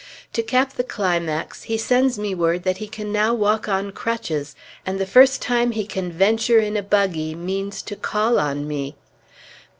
[0.33, 4.55] To cap the climax, he sends me word that he can now walk on crutches,
[4.83, 8.95] and the first time he can venture in a buggy, means to call on me.